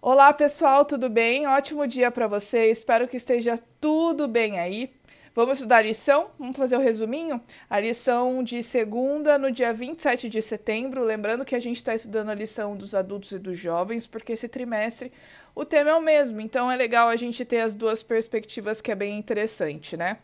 [0.00, 1.46] Olá pessoal, tudo bem?
[1.46, 4.90] Ótimo dia para você, espero que esteja tudo bem aí.
[5.34, 6.28] Vamos estudar a lição?
[6.38, 7.40] Vamos fazer o resuminho?
[7.68, 11.02] A lição de segunda, no dia 27 de setembro.
[11.02, 14.48] Lembrando que a gente está estudando a lição dos adultos e dos jovens, porque esse
[14.48, 15.10] trimestre
[15.54, 18.92] o tema é o mesmo, então é legal a gente ter as duas perspectivas, que
[18.92, 20.18] é bem interessante, né?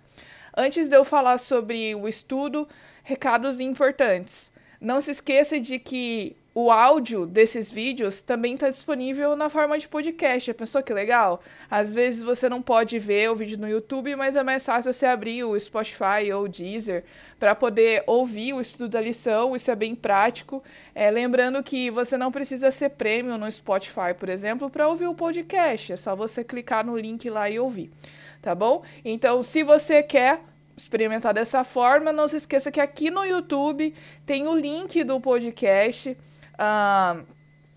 [0.54, 2.68] Antes de eu falar sobre o estudo,
[3.02, 4.52] recados importantes.
[4.78, 9.88] Não se esqueça de que o áudio desses vídeos também está disponível na forma de
[9.88, 10.46] podcast.
[10.46, 11.42] Já pensou que legal?
[11.70, 15.06] Às vezes você não pode ver o vídeo no YouTube, mas é mais fácil você
[15.06, 17.04] abrir o Spotify ou o Deezer
[17.40, 19.56] para poder ouvir o estudo da lição.
[19.56, 20.62] Isso é bem prático.
[20.94, 25.14] É, lembrando que você não precisa ser prêmio no Spotify, por exemplo, para ouvir o
[25.14, 25.94] podcast.
[25.94, 27.90] É só você clicar no link lá e ouvir.
[28.42, 28.82] Tá bom?
[29.02, 30.40] Então, se você quer
[30.76, 33.94] experimentar dessa forma, não se esqueça que aqui no YouTube
[34.26, 36.16] tem o link do podcast
[36.54, 37.24] uh,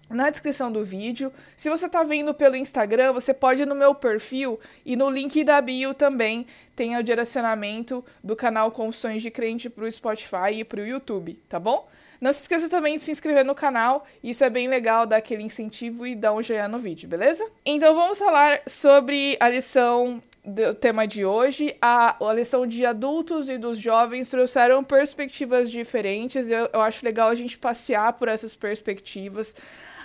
[0.09, 1.31] na descrição do vídeo.
[1.57, 5.43] Se você está vendo pelo Instagram, você pode ir no meu perfil e no link
[5.43, 6.45] da bio também
[6.75, 11.33] tem o direcionamento do canal Confissões de Crente para o Spotify e para o YouTube,
[11.49, 11.87] tá bom?
[12.19, 15.43] Não se esqueça também de se inscrever no canal, isso é bem legal, dar aquele
[15.43, 17.45] incentivo e dar um joinha no vídeo, beleza?
[17.65, 23.49] Então vamos falar sobre a lição do tema de hoje, a, a lição de adultos
[23.49, 26.51] e dos jovens trouxeram perspectivas diferentes.
[26.51, 29.55] Eu, eu acho legal a gente passear por essas perspectivas.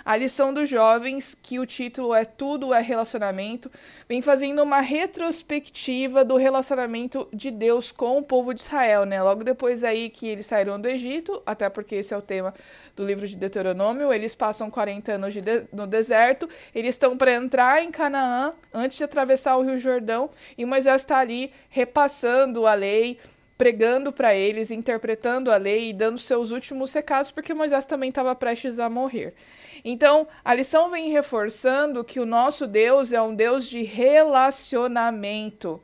[0.03, 3.71] A lição dos jovens, que o título é Tudo é Relacionamento,
[4.07, 9.21] vem fazendo uma retrospectiva do relacionamento de Deus com o povo de Israel, né?
[9.21, 12.53] Logo depois aí que eles saíram do Egito, até porque esse é o tema
[12.95, 17.33] do livro de Deuteronômio, eles passam 40 anos de de no deserto, eles estão para
[17.33, 22.73] entrar em Canaã antes de atravessar o Rio Jordão, e Moisés está ali repassando a
[22.73, 23.19] lei,
[23.61, 28.33] pregando para eles, interpretando a lei e dando seus últimos recados, porque Moisés também estava
[28.33, 29.35] prestes a morrer.
[29.85, 35.79] Então, a lição vem reforçando que o nosso Deus é um Deus de relacionamento.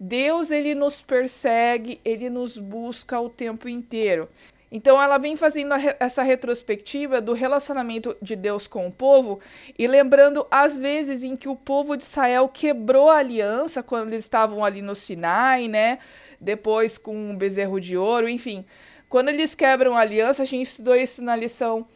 [0.00, 4.28] Deus ele nos persegue, ele nos busca o tempo inteiro.
[4.72, 9.40] Então ela vem fazendo essa retrospectiva do relacionamento de Deus com o povo
[9.76, 14.22] e lembrando as vezes em que o povo de Israel quebrou a aliança quando eles
[14.22, 15.98] estavam ali no Sinai, né?
[16.40, 18.64] Depois com o bezerro de ouro, enfim.
[19.08, 21.86] Quando eles quebram a aliança, a gente estudou isso na lição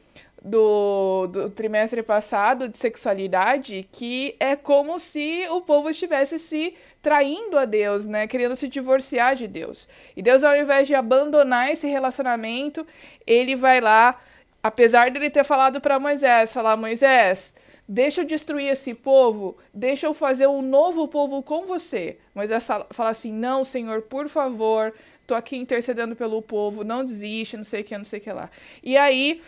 [0.45, 7.59] do, do trimestre passado de sexualidade, que é como se o povo estivesse se traindo
[7.59, 8.27] a Deus, né?
[8.27, 9.89] Querendo se divorciar de Deus.
[10.15, 12.87] E Deus, ao invés de abandonar esse relacionamento,
[13.27, 14.21] ele vai lá,
[14.63, 17.55] apesar dele ter falado para Moisés, falar Moisés,
[17.89, 22.19] deixa eu destruir esse povo, deixa eu fazer um novo povo com você.
[22.35, 24.93] Moisés fala assim: "Não, Senhor, por favor,
[25.27, 28.33] tô aqui intercedendo pelo povo, não desiste, não sei o que, não sei o que
[28.33, 28.51] lá".
[28.83, 29.41] E aí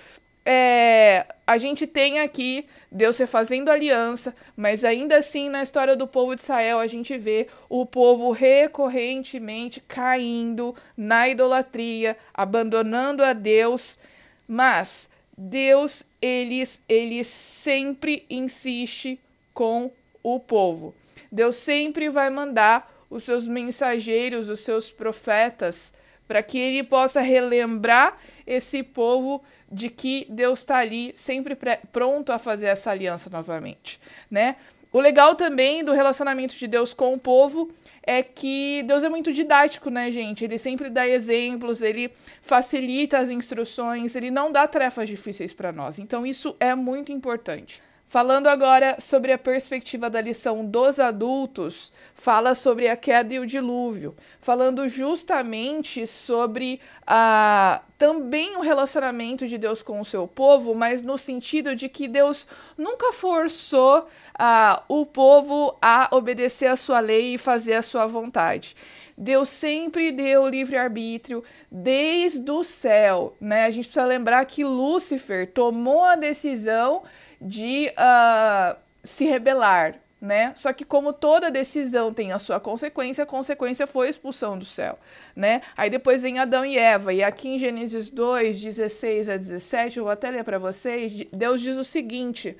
[0.48, 6.36] é, a gente tem aqui Deus refazendo aliança, mas ainda assim na história do povo
[6.36, 13.98] de Israel a gente vê o povo recorrentemente caindo na idolatria, abandonando a Deus,
[14.46, 19.18] mas Deus eles ele sempre insiste
[19.52, 19.90] com
[20.22, 20.94] o povo.
[21.30, 25.92] Deus sempre vai mandar os seus mensageiros, os seus profetas,
[26.26, 31.56] para que ele possa relembrar esse povo de que Deus está ali sempre
[31.92, 34.56] pronto a fazer essa aliança novamente, né?
[34.96, 37.70] O legal também do relacionamento de Deus com o povo
[38.02, 40.42] é que Deus é muito didático, né, gente?
[40.42, 45.98] Ele sempre dá exemplos, ele facilita as instruções, ele não dá tarefas difíceis para nós.
[45.98, 47.82] Então isso é muito importante.
[48.08, 53.46] Falando agora sobre a perspectiva da lição dos adultos, fala sobre a queda e o
[53.46, 61.02] dilúvio, falando justamente sobre a, também o relacionamento de Deus com o seu povo, mas
[61.02, 62.46] no sentido de que Deus
[62.78, 64.06] nunca forçou
[64.38, 68.76] a, o povo a obedecer a sua lei e fazer a sua vontade.
[69.18, 73.64] Deus sempre deu livre-arbítrio desde o céu, né?
[73.64, 77.02] A gente precisa lembrar que Lúcifer tomou a decisão
[77.40, 80.52] de uh, se rebelar, né?
[80.56, 84.64] Só que como toda decisão tem a sua consequência, a consequência foi a expulsão do
[84.64, 84.98] céu,
[85.34, 85.62] né?
[85.76, 90.04] Aí depois vem Adão e Eva, e aqui em Gênesis 2, 16 a 17, eu
[90.04, 92.56] vou até ler para vocês, Deus diz o seguinte,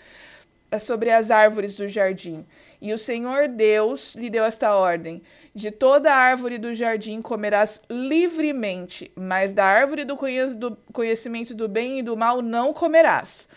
[0.71, 2.45] é sobre as árvores do jardim.
[2.81, 5.23] E o Senhor Deus lhe deu esta ordem:
[5.55, 10.19] De toda árvore do jardim comerás livremente, mas da árvore do
[10.93, 13.49] conhecimento do bem e do mal não comerás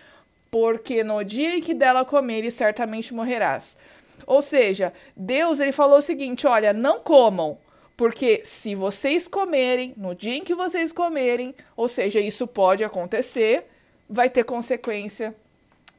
[0.52, 3.78] porque no dia em que dela comeres, certamente morrerás.
[4.26, 7.58] Ou seja, Deus ele falou o seguinte: olha, não comam,
[7.96, 13.66] porque se vocês comerem, no dia em que vocês comerem, ou seja, isso pode acontecer,
[14.10, 15.36] vai ter consequência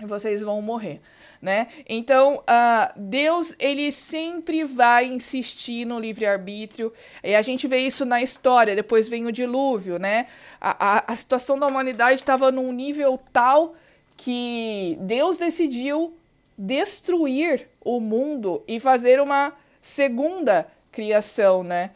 [0.01, 1.01] e vocês vão morrer.
[1.43, 1.69] Né?
[1.89, 6.93] Então, uh, Deus ele sempre vai insistir no livre-arbítrio,
[7.25, 8.77] e a gente vê isso na história.
[8.77, 10.27] Depois vem o dilúvio, né?
[10.61, 13.75] A, a, a situação da humanidade estava num nível tal
[14.21, 16.13] que Deus decidiu
[16.57, 19.51] destruir o mundo e fazer uma
[19.81, 21.91] segunda criação, né?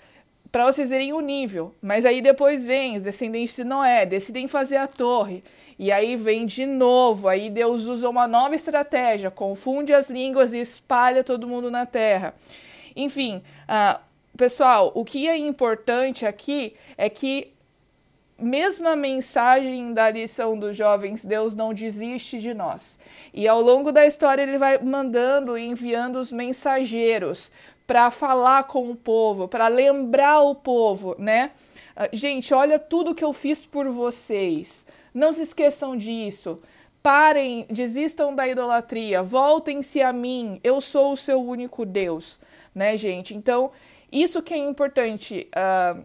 [0.50, 1.74] Para vocês verem o nível.
[1.82, 5.44] Mas aí depois vem os descendentes de Noé, decidem fazer a torre.
[5.78, 10.58] E aí vem de novo, aí Deus usa uma nova estratégia, confunde as línguas e
[10.60, 12.34] espalha todo mundo na terra.
[12.96, 14.00] Enfim, uh,
[14.34, 17.52] pessoal, o que é importante aqui é que
[18.38, 22.98] mesmo a mensagem da lição dos jovens, Deus não desiste de nós.
[23.32, 27.52] E ao longo da história ele vai mandando e enviando os mensageiros
[27.86, 31.50] para falar com o povo, para lembrar o povo, né?
[31.96, 34.86] Uh, gente, olha tudo que eu fiz por vocês.
[35.12, 36.60] Não se esqueçam disso.
[37.02, 40.58] Parem, desistam da idolatria, voltem-se a mim.
[40.64, 42.40] Eu sou o seu único Deus,
[42.75, 43.34] né, gente?
[43.34, 43.70] Então,
[44.10, 45.46] isso que é importante.
[45.54, 46.02] Uh,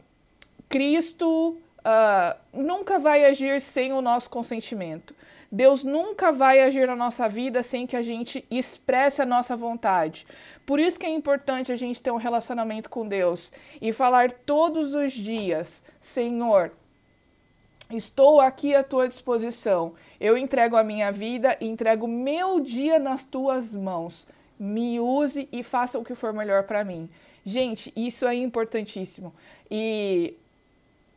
[0.67, 1.57] Cristo
[1.89, 5.15] uh, nunca vai agir sem o nosso consentimento.
[5.51, 10.27] Deus nunca vai agir na nossa vida sem que a gente expresse a nossa vontade.
[10.63, 13.51] Por isso que é importante a gente ter um relacionamento com Deus
[13.81, 16.71] e falar todos os dias: Senhor,
[17.91, 19.93] estou aqui à tua disposição.
[20.21, 24.27] Eu entrego a minha vida, entrego meu dia nas tuas mãos.
[24.59, 27.09] Me use e faça o que for melhor para mim.
[27.43, 29.33] Gente, isso é importantíssimo.
[29.71, 30.35] E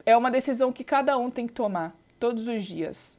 [0.05, 3.19] é uma decisão que cada um tem que tomar todos os dias,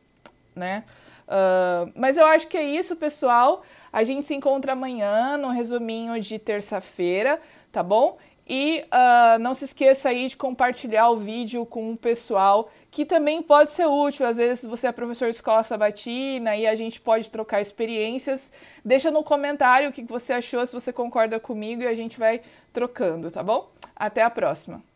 [0.56, 0.84] né?
[1.28, 3.64] Uh, mas eu acho que é isso, pessoal.
[3.92, 7.40] A gente se encontra amanhã no resuminho de terça-feira,
[7.72, 8.18] tá bom?
[8.48, 13.42] E uh, não se esqueça aí de compartilhar o vídeo com o pessoal que também
[13.42, 14.26] pode ser útil.
[14.26, 18.52] Às vezes você é professor de escola sabatina e a gente pode trocar experiências.
[18.84, 22.42] Deixa no comentário o que você achou, se você concorda comigo e a gente vai
[22.74, 23.70] trocando, tá bom?
[23.96, 24.93] Até a próxima!